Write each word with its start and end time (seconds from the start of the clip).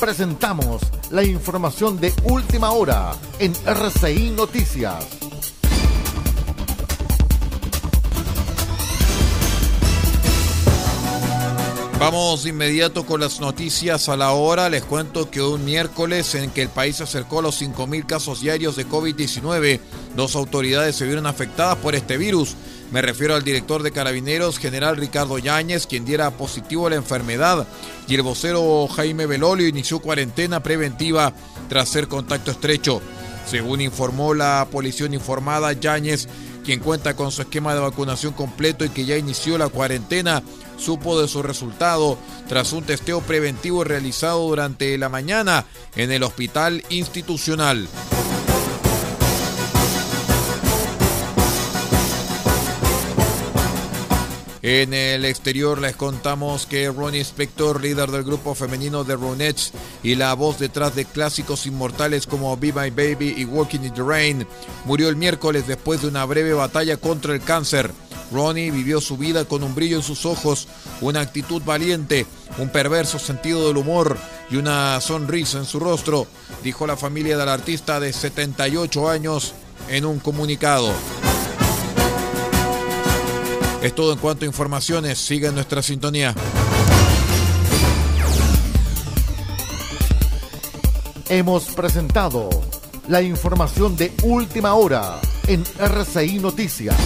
Presentamos 0.00 0.80
la 1.10 1.22
información 1.22 2.00
de 2.00 2.10
última 2.24 2.70
hora 2.70 3.12
en 3.38 3.52
RCI 3.66 4.30
Noticias. 4.30 5.29
Vamos 12.00 12.44
de 12.44 12.48
inmediato 12.48 13.04
con 13.04 13.20
las 13.20 13.40
noticias 13.40 14.08
a 14.08 14.16
la 14.16 14.32
hora. 14.32 14.70
Les 14.70 14.82
cuento 14.82 15.30
que 15.30 15.42
un 15.42 15.66
miércoles 15.66 16.34
en 16.34 16.50
que 16.50 16.62
el 16.62 16.70
país 16.70 16.96
se 16.96 17.02
acercó 17.02 17.40
a 17.40 17.42
los 17.42 17.60
5.000 17.60 18.06
casos 18.06 18.40
diarios 18.40 18.74
de 18.74 18.88
COVID-19, 18.88 19.80
dos 20.16 20.34
autoridades 20.34 20.96
se 20.96 21.04
vieron 21.04 21.26
afectadas 21.26 21.76
por 21.76 21.94
este 21.94 22.16
virus. 22.16 22.56
Me 22.90 23.02
refiero 23.02 23.34
al 23.34 23.44
director 23.44 23.82
de 23.82 23.92
Carabineros, 23.92 24.58
general 24.58 24.96
Ricardo 24.96 25.36
Yáñez, 25.36 25.86
quien 25.86 26.06
diera 26.06 26.30
positivo 26.30 26.86
a 26.86 26.90
la 26.90 26.96
enfermedad, 26.96 27.66
y 28.08 28.14
el 28.14 28.22
vocero 28.22 28.88
Jaime 28.88 29.26
Belolio 29.26 29.68
inició 29.68 29.98
cuarentena 29.98 30.62
preventiva 30.62 31.34
tras 31.68 31.90
ser 31.90 32.08
contacto 32.08 32.50
estrecho. 32.50 33.02
Según 33.46 33.82
informó 33.82 34.32
la 34.32 34.66
policía 34.70 35.04
uniformada, 35.04 35.74
Yáñez, 35.74 36.28
quien 36.70 36.78
cuenta 36.78 37.16
con 37.16 37.32
su 37.32 37.42
esquema 37.42 37.74
de 37.74 37.80
vacunación 37.80 38.32
completo 38.32 38.84
y 38.84 38.90
que 38.90 39.04
ya 39.04 39.16
inició 39.16 39.58
la 39.58 39.68
cuarentena, 39.68 40.40
supo 40.78 41.20
de 41.20 41.26
su 41.26 41.42
resultado 41.42 42.16
tras 42.48 42.72
un 42.72 42.84
testeo 42.84 43.20
preventivo 43.22 43.82
realizado 43.82 44.46
durante 44.46 44.96
la 44.96 45.08
mañana 45.08 45.66
en 45.96 46.12
el 46.12 46.22
hospital 46.22 46.84
institucional. 46.88 47.88
En 54.62 54.92
el 54.92 55.24
exterior 55.24 55.80
les 55.80 55.96
contamos 55.96 56.66
que 56.66 56.90
Ronnie 56.90 57.22
Spector, 57.22 57.80
líder 57.80 58.10
del 58.10 58.24
grupo 58.24 58.54
femenino 58.54 59.04
de 59.04 59.16
Ronettes 59.16 59.72
y 60.02 60.16
la 60.16 60.34
voz 60.34 60.58
detrás 60.58 60.94
de 60.94 61.06
clásicos 61.06 61.64
inmortales 61.64 62.26
como 62.26 62.54
Be 62.58 62.70
My 62.72 62.90
Baby 62.90 63.34
y 63.38 63.46
Walking 63.46 63.80
in 63.80 63.94
the 63.94 64.02
Rain, 64.02 64.46
murió 64.84 65.08
el 65.08 65.16
miércoles 65.16 65.66
después 65.66 66.02
de 66.02 66.08
una 66.08 66.26
breve 66.26 66.52
batalla 66.52 66.98
contra 66.98 67.32
el 67.32 67.40
cáncer. 67.40 67.90
Ronnie 68.30 68.70
vivió 68.70 69.00
su 69.00 69.16
vida 69.16 69.46
con 69.46 69.62
un 69.62 69.74
brillo 69.74 69.96
en 69.96 70.02
sus 70.02 70.26
ojos, 70.26 70.68
una 71.00 71.20
actitud 71.20 71.62
valiente, 71.64 72.26
un 72.58 72.68
perverso 72.68 73.18
sentido 73.18 73.66
del 73.66 73.78
humor 73.78 74.18
y 74.50 74.56
una 74.56 75.00
sonrisa 75.00 75.56
en 75.56 75.64
su 75.64 75.80
rostro, 75.80 76.26
dijo 76.62 76.86
la 76.86 76.98
familia 76.98 77.38
del 77.38 77.48
artista 77.48 77.98
de 77.98 78.12
78 78.12 79.08
años 79.08 79.54
en 79.88 80.04
un 80.04 80.18
comunicado. 80.18 80.92
Es 83.82 83.94
todo 83.94 84.12
en 84.12 84.18
cuanto 84.18 84.44
a 84.44 84.48
informaciones. 84.48 85.18
Siga 85.18 85.50
nuestra 85.52 85.82
sintonía. 85.82 86.34
Hemos 91.30 91.64
presentado 91.68 92.50
la 93.08 93.22
información 93.22 93.96
de 93.96 94.12
última 94.22 94.74
hora 94.74 95.18
en 95.46 95.64
RCI 95.78 96.40
Noticias. 96.40 96.96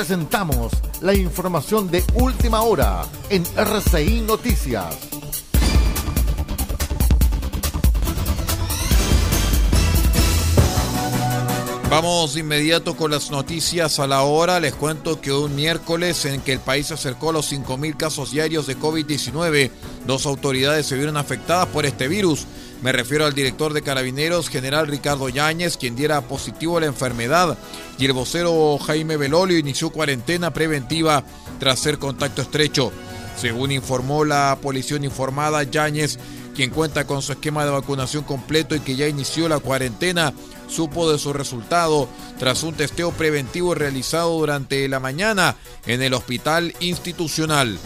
Presentamos 0.00 0.72
la 1.02 1.12
información 1.12 1.90
de 1.90 2.02
última 2.14 2.62
hora 2.62 3.02
en 3.28 3.44
RCI 3.54 4.22
Noticias. 4.22 4.96
Vamos 11.90 12.32
de 12.32 12.40
inmediato 12.40 12.96
con 12.96 13.10
las 13.10 13.30
noticias 13.30 13.98
a 13.98 14.06
la 14.06 14.22
hora. 14.22 14.58
Les 14.58 14.74
cuento 14.74 15.20
que 15.20 15.32
un 15.32 15.54
miércoles 15.54 16.24
en 16.24 16.40
que 16.40 16.54
el 16.54 16.60
país 16.60 16.86
se 16.86 16.94
acercó 16.94 17.28
a 17.28 17.32
los 17.34 17.52
5.000 17.52 17.94
casos 17.98 18.30
diarios 18.30 18.66
de 18.66 18.78
COVID-19, 18.78 19.70
dos 20.06 20.24
autoridades 20.24 20.86
se 20.86 20.96
vieron 20.96 21.18
afectadas 21.18 21.66
por 21.66 21.84
este 21.84 22.08
virus. 22.08 22.46
Me 22.82 22.92
refiero 22.92 23.26
al 23.26 23.34
director 23.34 23.74
de 23.74 23.82
Carabineros, 23.82 24.48
general 24.48 24.86
Ricardo 24.86 25.28
Yáñez, 25.28 25.76
quien 25.76 25.96
diera 25.96 26.22
positivo 26.22 26.78
a 26.78 26.80
la 26.80 26.86
enfermedad, 26.86 27.58
y 27.98 28.06
el 28.06 28.14
vocero 28.14 28.78
Jaime 28.78 29.18
Belolio 29.18 29.58
inició 29.58 29.90
cuarentena 29.90 30.50
preventiva 30.52 31.22
tras 31.58 31.78
ser 31.78 31.98
contacto 31.98 32.40
estrecho. 32.40 32.90
Según 33.36 33.70
informó 33.70 34.24
la 34.24 34.58
policía 34.62 34.96
uniformada, 34.96 35.62
Yáñez, 35.62 36.18
quien 36.54 36.70
cuenta 36.70 37.06
con 37.06 37.20
su 37.20 37.32
esquema 37.32 37.66
de 37.66 37.70
vacunación 37.70 38.24
completo 38.24 38.74
y 38.74 38.80
que 38.80 38.96
ya 38.96 39.06
inició 39.06 39.46
la 39.48 39.58
cuarentena, 39.58 40.32
supo 40.66 41.10
de 41.12 41.18
su 41.18 41.34
resultado 41.34 42.08
tras 42.38 42.62
un 42.62 42.74
testeo 42.74 43.12
preventivo 43.12 43.74
realizado 43.74 44.38
durante 44.38 44.88
la 44.88 45.00
mañana 45.00 45.56
en 45.86 46.00
el 46.00 46.14
hospital 46.14 46.74
institucional. 46.80 47.78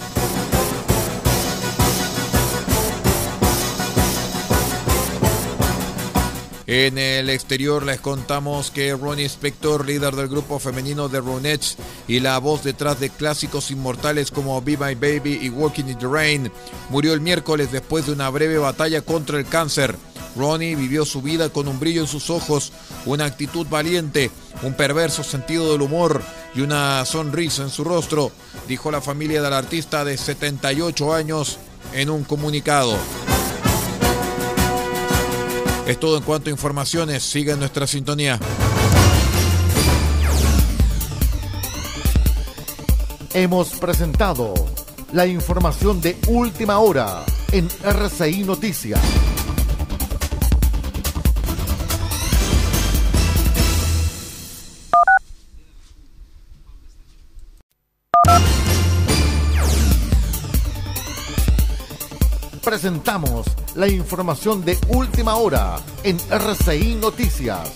En 6.66 6.97
el 6.97 7.28
exterior 7.28 7.84
les 7.84 8.00
contamos 8.00 8.70
que 8.70 8.94
Ronnie 8.94 9.26
Spector, 9.26 9.86
líder 9.86 10.16
del 10.16 10.28
grupo 10.28 10.58
femenino 10.58 11.10
de 11.10 11.20
Ronettes 11.20 11.76
y 12.08 12.20
la 12.20 12.38
voz 12.38 12.64
detrás 12.64 12.98
de 13.00 13.10
clásicos 13.10 13.70
inmortales 13.70 14.30
como 14.30 14.62
Be 14.62 14.78
My 14.78 14.94
Baby 14.94 15.41
y 15.42 15.50
Walking 15.50 15.84
in 15.84 15.98
the 15.98 16.06
Rain, 16.06 16.50
murió 16.88 17.12
el 17.12 17.20
miércoles 17.20 17.70
después 17.70 18.06
de 18.06 18.12
una 18.12 18.30
breve 18.30 18.56
batalla 18.56 19.03
contra 19.03 19.38
el 19.38 19.44
cáncer. 19.44 19.94
Ronnie 20.36 20.74
vivió 20.74 21.04
su 21.04 21.20
vida 21.20 21.50
con 21.50 21.69
un 21.69 21.78
brillo 21.78 22.00
en 22.00 22.08
sus 22.08 22.30
ojos, 22.30 22.72
una 23.04 23.26
actitud 23.26 23.66
valiente, 23.69 24.30
un 24.62 24.72
perverso 24.72 25.22
sentido 25.22 25.70
del 25.70 25.82
humor 25.82 26.22
y 26.54 26.62
una 26.62 27.04
sonrisa 27.04 27.62
en 27.62 27.70
su 27.70 27.84
rostro, 27.84 28.32
dijo 28.66 28.91
la 28.91 29.03
familia 29.03 29.42
del 29.42 29.53
artista 29.53 30.03
de 30.03 30.16
78 30.16 31.12
años 31.12 31.58
en 31.92 32.08
un 32.08 32.24
comunicado. 32.24 32.97
Es 35.87 36.00
todo 36.00 36.17
en 36.17 36.22
cuanto 36.22 36.49
a 36.49 36.53
informaciones. 36.53 37.22
Siga 37.22 37.53
en 37.53 37.59
nuestra 37.59 37.87
sintonía. 37.87 38.39
Hemos 43.34 43.71
presentado 43.75 44.55
la 45.12 45.27
información 45.27 46.00
de 46.00 46.17
última 46.28 46.78
hora 46.78 47.25
en 47.53 47.69
RCI 47.83 48.45
Noticias. 48.45 49.00
Presentamos 62.84 63.47
la 63.77 63.89
información 63.89 64.62
de 64.62 64.77
última 64.89 65.37
hora 65.37 65.77
en 66.03 66.19
RCI 66.31 66.97
Noticias. 66.97 67.72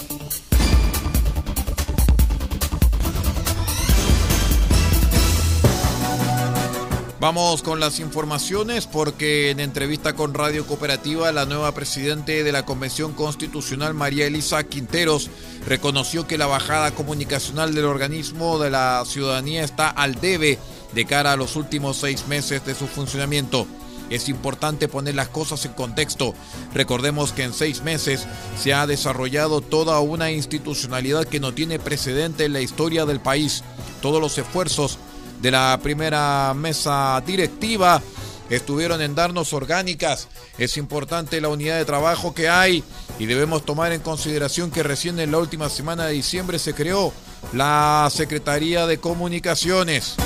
Vamos 7.18 7.62
con 7.62 7.80
las 7.80 8.00
informaciones 8.00 8.86
porque 8.86 9.48
en 9.48 9.60
entrevista 9.60 10.12
con 10.12 10.34
Radio 10.34 10.66
Cooperativa 10.66 11.32
la 11.32 11.46
nueva 11.46 11.72
presidente 11.72 12.44
de 12.44 12.52
la 12.52 12.66
Convención 12.66 13.14
Constitucional 13.14 13.94
María 13.94 14.26
Elisa 14.26 14.62
Quinteros 14.64 15.30
reconoció 15.66 16.26
que 16.26 16.36
la 16.36 16.46
bajada 16.46 16.90
comunicacional 16.90 17.74
del 17.74 17.86
organismo 17.86 18.58
de 18.58 18.68
la 18.68 19.02
ciudadanía 19.06 19.64
está 19.64 19.88
al 19.88 20.16
debe 20.16 20.58
de 20.92 21.06
cara 21.06 21.32
a 21.32 21.36
los 21.36 21.56
últimos 21.56 21.96
seis 21.96 22.26
meses 22.28 22.62
de 22.66 22.74
su 22.74 22.86
funcionamiento. 22.86 23.66
Es 24.10 24.28
importante 24.28 24.88
poner 24.88 25.14
las 25.14 25.28
cosas 25.28 25.64
en 25.64 25.72
contexto. 25.72 26.34
Recordemos 26.74 27.32
que 27.32 27.44
en 27.44 27.52
seis 27.52 27.82
meses 27.82 28.26
se 28.58 28.74
ha 28.74 28.86
desarrollado 28.86 29.60
toda 29.60 30.00
una 30.00 30.30
institucionalidad 30.30 31.24
que 31.24 31.40
no 31.40 31.52
tiene 31.52 31.78
precedente 31.78 32.44
en 32.44 32.52
la 32.52 32.60
historia 32.60 33.04
del 33.04 33.20
país. 33.20 33.62
Todos 34.00 34.20
los 34.20 34.38
esfuerzos 34.38 34.98
de 35.40 35.50
la 35.50 35.78
primera 35.82 36.54
mesa 36.54 37.22
directiva 37.26 38.02
estuvieron 38.50 39.00
en 39.02 39.14
darnos 39.14 39.52
orgánicas. 39.52 40.28
Es 40.58 40.76
importante 40.76 41.40
la 41.40 41.48
unidad 41.48 41.76
de 41.76 41.84
trabajo 41.84 42.34
que 42.34 42.48
hay 42.48 42.82
y 43.18 43.26
debemos 43.26 43.64
tomar 43.64 43.92
en 43.92 44.00
consideración 44.00 44.70
que 44.70 44.82
recién 44.82 45.18
en 45.20 45.32
la 45.32 45.38
última 45.38 45.68
semana 45.68 46.06
de 46.06 46.14
diciembre 46.14 46.58
se 46.58 46.74
creó 46.74 47.12
la 47.52 48.08
Secretaría 48.10 48.86
de 48.86 48.98
Comunicaciones. 48.98 50.16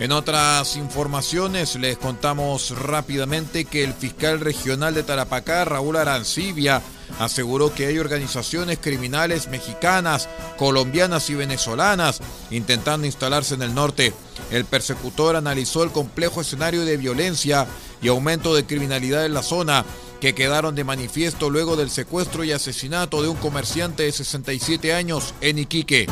En 0.00 0.12
otras 0.12 0.76
informaciones 0.76 1.76
les 1.76 1.98
contamos 1.98 2.70
rápidamente 2.70 3.66
que 3.66 3.84
el 3.84 3.92
fiscal 3.92 4.40
regional 4.40 4.94
de 4.94 5.02
Tarapacá, 5.02 5.66
Raúl 5.66 5.96
Arancibia, 5.96 6.80
aseguró 7.18 7.74
que 7.74 7.84
hay 7.84 7.98
organizaciones 7.98 8.78
criminales 8.78 9.48
mexicanas, 9.48 10.26
colombianas 10.56 11.28
y 11.28 11.34
venezolanas 11.34 12.22
intentando 12.50 13.06
instalarse 13.06 13.54
en 13.56 13.60
el 13.60 13.74
norte. 13.74 14.14
El 14.50 14.64
persecutor 14.64 15.36
analizó 15.36 15.82
el 15.82 15.90
complejo 15.90 16.40
escenario 16.40 16.86
de 16.86 16.96
violencia 16.96 17.66
y 18.00 18.08
aumento 18.08 18.54
de 18.54 18.64
criminalidad 18.64 19.26
en 19.26 19.34
la 19.34 19.42
zona 19.42 19.84
que 20.18 20.34
quedaron 20.34 20.74
de 20.74 20.84
manifiesto 20.84 21.50
luego 21.50 21.76
del 21.76 21.90
secuestro 21.90 22.42
y 22.42 22.52
asesinato 22.52 23.20
de 23.20 23.28
un 23.28 23.36
comerciante 23.36 24.04
de 24.04 24.12
67 24.12 24.94
años 24.94 25.34
en 25.42 25.58
Iquique. 25.58 26.06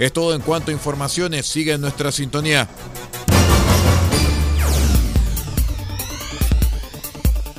Es 0.00 0.14
todo 0.14 0.34
en 0.34 0.40
cuanto 0.40 0.70
a 0.70 0.72
informaciones. 0.72 1.44
Sigue 1.44 1.74
en 1.74 1.82
nuestra 1.82 2.10
sintonía. 2.10 2.66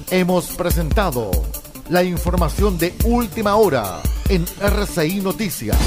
Hemos 0.09 0.47
presentado 0.57 1.29
la 1.91 2.03
información 2.03 2.79
de 2.79 2.95
última 3.03 3.57
hora 3.57 4.01
en 4.27 4.43
RCI 4.59 5.21
Noticias. 5.21 5.77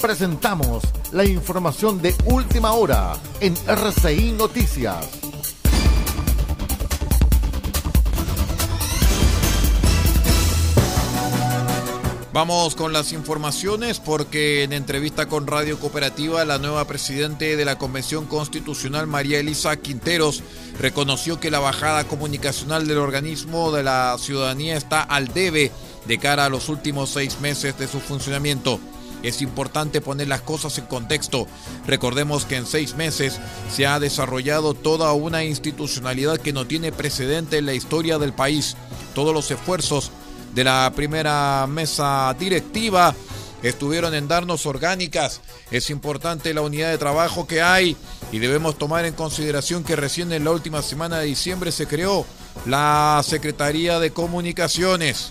Presentamos 0.00 0.84
la 1.10 1.24
información 1.24 2.00
de 2.00 2.14
última 2.26 2.72
hora 2.72 3.16
en 3.40 3.54
RCI 3.66 4.30
Noticias. 4.30 5.08
Vamos 12.32 12.76
con 12.76 12.92
las 12.92 13.12
informaciones 13.12 13.98
porque 13.98 14.62
en 14.62 14.72
entrevista 14.72 15.26
con 15.26 15.48
Radio 15.48 15.80
Cooperativa 15.80 16.44
la 16.44 16.58
nueva 16.58 16.84
presidente 16.84 17.56
de 17.56 17.64
la 17.64 17.76
Convención 17.76 18.26
Constitucional 18.26 19.08
María 19.08 19.40
Elisa 19.40 19.76
Quinteros 19.78 20.44
reconoció 20.78 21.40
que 21.40 21.50
la 21.50 21.58
bajada 21.58 22.04
comunicacional 22.04 22.86
del 22.86 22.98
organismo 22.98 23.72
de 23.72 23.82
la 23.82 24.14
ciudadanía 24.20 24.76
está 24.76 25.02
al 25.02 25.26
debe 25.26 25.72
de 26.06 26.18
cara 26.18 26.44
a 26.44 26.48
los 26.48 26.68
últimos 26.68 27.10
seis 27.10 27.40
meses 27.40 27.76
de 27.76 27.88
su 27.88 27.98
funcionamiento. 27.98 28.78
Es 29.22 29.42
importante 29.42 30.00
poner 30.00 30.28
las 30.28 30.42
cosas 30.42 30.78
en 30.78 30.86
contexto. 30.86 31.46
Recordemos 31.86 32.44
que 32.44 32.56
en 32.56 32.66
seis 32.66 32.94
meses 32.94 33.40
se 33.70 33.86
ha 33.86 33.98
desarrollado 34.00 34.74
toda 34.74 35.12
una 35.12 35.44
institucionalidad 35.44 36.38
que 36.38 36.52
no 36.52 36.66
tiene 36.66 36.92
precedente 36.92 37.58
en 37.58 37.66
la 37.66 37.74
historia 37.74 38.18
del 38.18 38.32
país. 38.32 38.76
Todos 39.14 39.34
los 39.34 39.50
esfuerzos 39.50 40.10
de 40.54 40.64
la 40.64 40.92
primera 40.94 41.66
mesa 41.68 42.34
directiva 42.38 43.14
estuvieron 43.62 44.14
en 44.14 44.28
darnos 44.28 44.66
orgánicas. 44.66 45.40
Es 45.70 45.90
importante 45.90 46.54
la 46.54 46.62
unidad 46.62 46.90
de 46.90 46.98
trabajo 46.98 47.46
que 47.46 47.62
hay 47.62 47.96
y 48.32 48.38
debemos 48.38 48.78
tomar 48.78 49.04
en 49.04 49.14
consideración 49.14 49.84
que 49.84 49.96
recién 49.96 50.32
en 50.32 50.44
la 50.44 50.52
última 50.52 50.82
semana 50.82 51.18
de 51.18 51.26
diciembre 51.26 51.72
se 51.72 51.86
creó 51.86 52.26
la 52.66 53.22
Secretaría 53.24 53.98
de 53.98 54.10
Comunicaciones. 54.10 55.28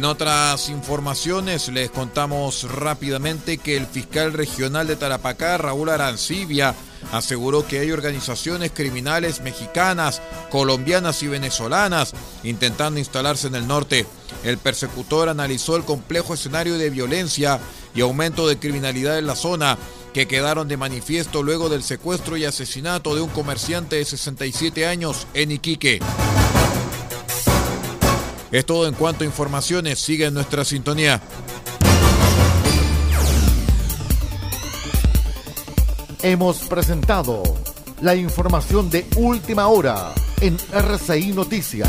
En 0.00 0.06
otras 0.06 0.70
informaciones 0.70 1.68
les 1.68 1.90
contamos 1.90 2.62
rápidamente 2.72 3.58
que 3.58 3.76
el 3.76 3.86
fiscal 3.86 4.32
regional 4.32 4.86
de 4.86 4.96
Tarapacá, 4.96 5.58
Raúl 5.58 5.90
Arancibia, 5.90 6.74
aseguró 7.12 7.66
que 7.66 7.80
hay 7.80 7.92
organizaciones 7.92 8.72
criminales 8.72 9.42
mexicanas, 9.42 10.22
colombianas 10.48 11.22
y 11.22 11.28
venezolanas 11.28 12.14
intentando 12.44 12.98
instalarse 12.98 13.48
en 13.48 13.56
el 13.56 13.66
norte. 13.66 14.06
El 14.42 14.56
persecutor 14.56 15.28
analizó 15.28 15.76
el 15.76 15.84
complejo 15.84 16.32
escenario 16.32 16.78
de 16.78 16.88
violencia 16.88 17.60
y 17.94 18.00
aumento 18.00 18.48
de 18.48 18.58
criminalidad 18.58 19.18
en 19.18 19.26
la 19.26 19.36
zona 19.36 19.76
que 20.14 20.26
quedaron 20.26 20.66
de 20.66 20.78
manifiesto 20.78 21.42
luego 21.42 21.68
del 21.68 21.82
secuestro 21.82 22.38
y 22.38 22.46
asesinato 22.46 23.14
de 23.14 23.20
un 23.20 23.28
comerciante 23.28 23.96
de 23.96 24.06
67 24.06 24.86
años 24.86 25.26
en 25.34 25.50
Iquique. 25.50 26.00
Es 28.52 28.66
todo 28.66 28.88
en 28.88 28.94
cuanto 28.94 29.22
a 29.22 29.26
informaciones. 29.26 29.98
Sigue 29.98 30.26
en 30.26 30.34
nuestra 30.34 30.64
sintonía. 30.64 31.20
Hemos 36.22 36.58
presentado 36.62 37.42
la 38.02 38.14
información 38.14 38.90
de 38.90 39.06
última 39.16 39.68
hora 39.68 40.12
en 40.40 40.56
RCI 40.72 41.32
Noticias. 41.32 41.88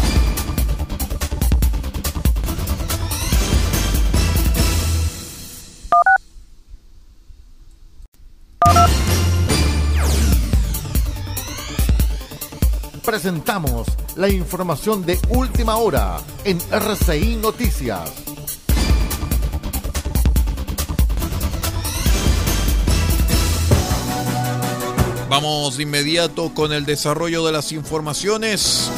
Presentamos 13.22 13.88
la 14.16 14.30
información 14.30 15.06
de 15.06 15.20
última 15.30 15.76
hora 15.76 16.18
en 16.44 16.58
RCI 16.72 17.36
Noticias. 17.36 18.12
Vamos 25.30 25.78
de 25.78 25.84
inmediato 25.84 26.52
con 26.56 26.74
el 26.74 26.84
desarrollo 26.84 27.46
de 27.46 27.52
las 27.52 27.72
informaciones. 27.72 28.90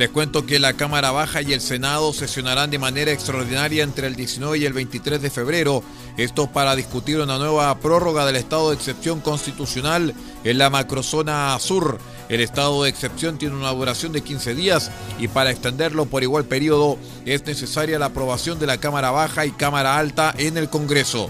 Les 0.00 0.08
cuento 0.08 0.46
que 0.46 0.58
la 0.58 0.72
Cámara 0.72 1.10
Baja 1.10 1.42
y 1.42 1.52
el 1.52 1.60
Senado 1.60 2.14
sesionarán 2.14 2.70
de 2.70 2.78
manera 2.78 3.12
extraordinaria 3.12 3.84
entre 3.84 4.06
el 4.06 4.16
19 4.16 4.56
y 4.56 4.64
el 4.64 4.72
23 4.72 5.20
de 5.20 5.28
febrero, 5.28 5.82
esto 6.16 6.46
para 6.50 6.74
discutir 6.74 7.18
una 7.18 7.36
nueva 7.36 7.78
prórroga 7.80 8.24
del 8.24 8.36
estado 8.36 8.70
de 8.70 8.76
excepción 8.76 9.20
constitucional 9.20 10.14
en 10.42 10.56
la 10.56 10.70
macrozona 10.70 11.54
sur. 11.60 11.98
El 12.30 12.40
estado 12.40 12.82
de 12.82 12.88
excepción 12.88 13.36
tiene 13.36 13.56
una 13.56 13.72
duración 13.72 14.12
de 14.12 14.22
15 14.22 14.54
días 14.54 14.90
y 15.18 15.28
para 15.28 15.50
extenderlo 15.50 16.06
por 16.06 16.22
igual 16.22 16.46
periodo 16.46 16.96
es 17.26 17.44
necesaria 17.44 17.98
la 17.98 18.06
aprobación 18.06 18.58
de 18.58 18.68
la 18.68 18.78
Cámara 18.78 19.10
Baja 19.10 19.44
y 19.44 19.50
Cámara 19.50 19.98
Alta 19.98 20.34
en 20.38 20.56
el 20.56 20.70
Congreso. 20.70 21.28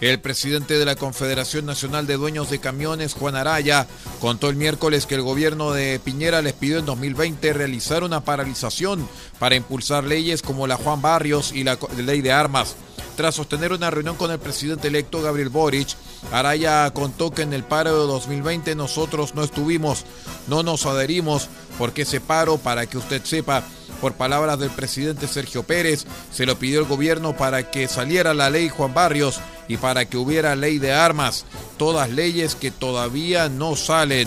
El 0.00 0.20
presidente 0.20 0.78
de 0.78 0.84
la 0.84 0.94
Confederación 0.94 1.66
Nacional 1.66 2.06
de 2.06 2.16
Dueños 2.16 2.50
de 2.50 2.60
Camiones, 2.60 3.14
Juan 3.14 3.34
Araya, 3.34 3.88
contó 4.20 4.48
el 4.48 4.54
miércoles 4.54 5.06
que 5.06 5.16
el 5.16 5.22
gobierno 5.22 5.72
de 5.72 5.98
Piñera 5.98 6.40
les 6.40 6.52
pidió 6.52 6.78
en 6.78 6.86
2020 6.86 7.52
realizar 7.52 8.04
una 8.04 8.20
paralización 8.20 9.08
para 9.40 9.56
impulsar 9.56 10.04
leyes 10.04 10.42
como 10.42 10.68
la 10.68 10.76
Juan 10.76 11.02
Barrios 11.02 11.50
y 11.52 11.64
la 11.64 11.76
ley 11.96 12.20
de 12.20 12.30
armas. 12.30 12.76
Tras 13.16 13.34
sostener 13.34 13.72
una 13.72 13.90
reunión 13.90 14.14
con 14.14 14.30
el 14.30 14.38
presidente 14.38 14.86
electo 14.86 15.20
Gabriel 15.20 15.48
Boric, 15.48 15.88
Araya 16.30 16.88
contó 16.92 17.32
que 17.32 17.42
en 17.42 17.52
el 17.52 17.64
paro 17.64 18.00
de 18.00 18.06
2020 18.06 18.76
nosotros 18.76 19.34
no 19.34 19.42
estuvimos, 19.42 20.04
no 20.46 20.62
nos 20.62 20.86
adherimos, 20.86 21.48
porque 21.76 22.02
ese 22.02 22.20
paro, 22.20 22.58
para 22.58 22.86
que 22.86 22.98
usted 22.98 23.24
sepa, 23.24 23.64
por 24.00 24.14
palabras 24.14 24.60
del 24.60 24.70
presidente 24.70 25.26
Sergio 25.26 25.64
Pérez, 25.64 26.04
se 26.32 26.46
lo 26.46 26.56
pidió 26.56 26.78
el 26.78 26.86
gobierno 26.86 27.36
para 27.36 27.68
que 27.68 27.88
saliera 27.88 28.34
la 28.34 28.50
ley 28.50 28.68
Juan 28.68 28.94
Barrios 28.94 29.40
y 29.68 29.76
para 29.76 30.06
que 30.06 30.16
hubiera 30.16 30.56
ley 30.56 30.78
de 30.78 30.92
armas, 30.92 31.44
todas 31.76 32.10
leyes 32.10 32.54
que 32.54 32.70
todavía 32.70 33.48
no 33.48 33.76
salen. 33.76 34.26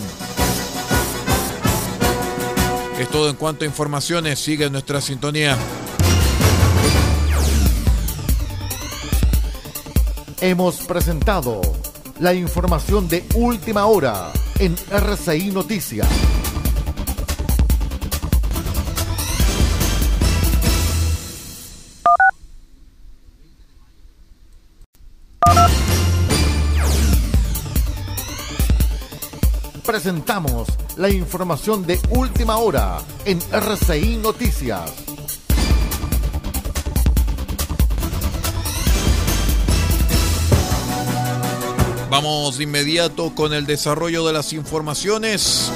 Es 3.00 3.10
todo 3.10 3.29
en 3.29 3.36
cuanto 3.36 3.65
a 3.65 3.67
informaciones, 3.67 4.39
sigue 4.39 4.69
nuestra 4.69 5.01
sintonía. 5.01 5.57
Hemos 10.39 10.77
presentado 10.81 11.62
la 12.19 12.33
información 12.33 13.07
de 13.10 13.25
última 13.33 13.86
hora 13.88 14.31
en 14.60 14.75
RCI 14.91 15.51
Noticias. 15.51 16.07
Presentamos 29.91 30.69
la 30.95 31.10
información 31.10 31.86
de 31.86 32.00
última 32.12 32.55
hora 32.55 33.00
en 33.25 33.39
RCI 33.51 34.15
Noticias. 34.24 34.89
Vamos 42.10 42.57
de 42.57 42.63
inmediato 42.63 43.36
con 43.36 43.51
el 43.51 43.65
desarrollo 43.65 44.25
de 44.25 44.31
las 44.31 44.53
informaciones. 44.53 45.69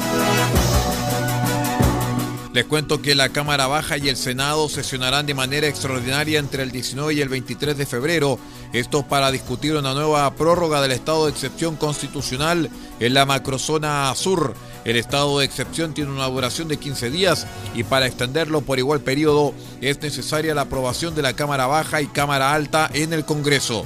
Les 2.56 2.64
cuento 2.64 3.02
que 3.02 3.16
la 3.16 3.28
Cámara 3.28 3.68
Baja 3.68 3.98
y 3.98 4.08
el 4.08 4.16
Senado 4.16 4.70
sesionarán 4.70 5.26
de 5.26 5.34
manera 5.34 5.68
extraordinaria 5.68 6.40
entre 6.40 6.64
el 6.64 6.72
19 6.72 7.14
y 7.14 7.20
el 7.20 7.28
23 7.28 7.78
de 7.78 7.86
febrero, 7.86 8.40
esto 8.72 9.04
para 9.04 9.30
discutir 9.30 9.76
una 9.76 9.94
nueva 9.94 10.34
prórroga 10.36 10.80
del 10.82 10.94
estado 10.94 11.26
de 11.26 11.32
excepción 11.32 11.76
constitucional 11.76 12.70
en 13.02 13.14
la 13.14 13.26
macrozona 13.26 14.16
sur. 14.16 14.54
El 14.86 14.96
estado 14.96 15.40
de 15.40 15.46
excepción 15.46 15.94
tiene 15.94 16.12
una 16.12 16.28
duración 16.28 16.70
de 16.70 16.78
15 16.78 17.10
días 17.10 17.46
y 17.74 17.84
para 17.84 18.08
extenderlo 18.08 18.62
por 18.62 18.80
igual 18.80 19.02
periodo 19.02 19.54
es 19.82 20.02
necesaria 20.02 20.56
la 20.56 20.62
aprobación 20.62 21.14
de 21.14 21.24
la 21.24 21.34
Cámara 21.34 21.68
Baja 21.68 22.02
y 22.02 22.08
Cámara 22.08 22.54
Alta 22.54 22.90
en 22.94 23.12
el 23.12 23.26
Congreso. 23.26 23.86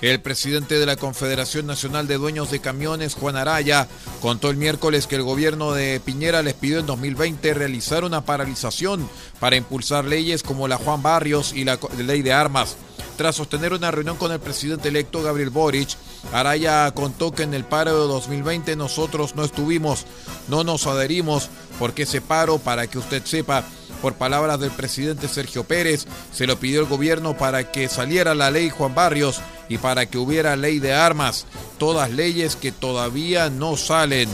El 0.00 0.20
presidente 0.20 0.78
de 0.78 0.86
la 0.86 0.94
Confederación 0.94 1.66
Nacional 1.66 2.06
de 2.06 2.18
Dueños 2.18 2.52
de 2.52 2.60
Camiones, 2.60 3.14
Juan 3.14 3.34
Araya, 3.34 3.88
contó 4.20 4.48
el 4.48 4.56
miércoles 4.56 5.08
que 5.08 5.16
el 5.16 5.24
gobierno 5.24 5.72
de 5.72 5.98
Piñera 5.98 6.42
les 6.42 6.54
pidió 6.54 6.78
en 6.78 6.86
2020 6.86 7.52
realizar 7.54 8.04
una 8.04 8.24
paralización 8.24 9.08
para 9.40 9.56
impulsar 9.56 10.04
leyes 10.04 10.44
como 10.44 10.68
la 10.68 10.76
Juan 10.76 11.02
Barrios 11.02 11.52
y 11.52 11.64
la 11.64 11.80
ley 11.98 12.22
de 12.22 12.32
armas. 12.32 12.76
Tras 13.16 13.34
sostener 13.34 13.72
una 13.72 13.90
reunión 13.90 14.16
con 14.16 14.30
el 14.30 14.38
presidente 14.38 14.86
electo 14.86 15.20
Gabriel 15.20 15.50
Boric, 15.50 15.88
Araya 16.32 16.88
contó 16.92 17.32
que 17.32 17.42
en 17.42 17.52
el 17.52 17.64
paro 17.64 18.00
de 18.02 18.06
2020 18.06 18.76
nosotros 18.76 19.34
no 19.34 19.42
estuvimos, 19.42 20.06
no 20.46 20.62
nos 20.62 20.86
adherimos, 20.86 21.48
porque 21.80 22.04
ese 22.04 22.20
paro, 22.20 22.58
para 22.58 22.86
que 22.86 22.98
usted 22.98 23.24
sepa, 23.24 23.64
por 24.00 24.14
palabras 24.14 24.60
del 24.60 24.70
presidente 24.70 25.26
Sergio 25.26 25.64
Pérez, 25.64 26.06
se 26.32 26.46
lo 26.46 26.60
pidió 26.60 26.78
el 26.78 26.86
gobierno 26.86 27.36
para 27.36 27.72
que 27.72 27.88
saliera 27.88 28.36
la 28.36 28.52
ley 28.52 28.70
Juan 28.70 28.94
Barrios 28.94 29.40
y 29.68 29.78
para 29.78 30.06
que 30.06 30.18
hubiera 30.18 30.56
ley 30.56 30.78
de 30.78 30.92
armas, 30.92 31.46
todas 31.78 32.10
leyes 32.10 32.56
que 32.56 32.72
todavía 32.72 33.50
no 33.50 33.76
salen. 33.76 34.28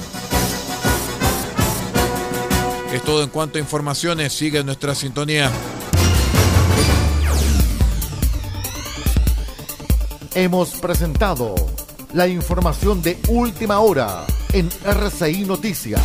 Es 2.92 3.02
todo 3.02 3.24
en 3.24 3.30
cuanto 3.30 3.58
a 3.58 3.60
informaciones, 3.60 4.32
sigue 4.32 4.62
nuestra 4.62 4.94
sintonía. 4.94 5.50
Hemos 10.34 10.70
presentado 10.74 11.54
la 12.12 12.28
información 12.28 13.02
de 13.02 13.18
última 13.28 13.80
hora 13.80 14.24
en 14.52 14.68
RCI 14.84 15.44
Noticias. 15.44 16.00